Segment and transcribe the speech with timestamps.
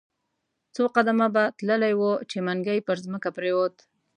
[0.75, 3.75] څو قدمه به تللی وو، چې منګی پر مځکه پریووت.